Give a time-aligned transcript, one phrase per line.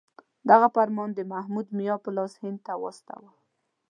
[0.49, 3.29] دغه فرمان د محمود میا په لاس هند ته واستاوه.